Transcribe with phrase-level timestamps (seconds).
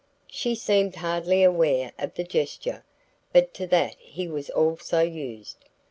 [0.31, 2.83] She seemed hardly aware of the gesture;
[3.31, 5.57] but to that he was also used.